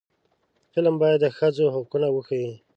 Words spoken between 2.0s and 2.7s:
وښيي